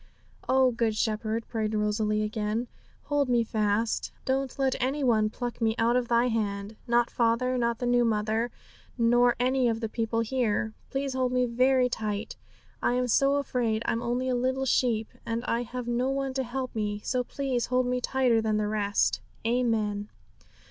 [0.49, 2.67] 'Oh, Good Shepherd,' prayed Rosalie again,
[3.03, 7.55] 'hold me fast; don't let any one pluck me out of Thy hand, not father,
[7.55, 8.49] not the new mother,
[8.97, 10.73] nor any of the people here.
[10.89, 12.35] Please hold me very tight;
[12.81, 13.83] I am so afraid.
[13.85, 17.67] I'm only a little sheep, and I have no one to help me, so please
[17.67, 19.21] hold me tighter than the rest.
[19.45, 20.09] Amen.'